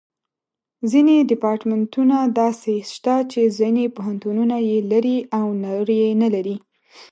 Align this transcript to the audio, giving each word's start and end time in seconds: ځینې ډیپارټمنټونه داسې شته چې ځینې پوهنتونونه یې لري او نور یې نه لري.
ځینې 0.91 1.15
ډیپارټمنټونه 1.31 2.17
داسې 2.39 2.73
شته 2.93 3.15
چې 3.31 3.41
ځینې 3.59 3.85
پوهنتونونه 3.95 4.55
یې 4.69 4.77
لري 4.91 5.17
او 5.39 5.45
نور 5.63 5.87
یې 6.01 6.09
نه 6.21 6.27
لري. 6.35 6.55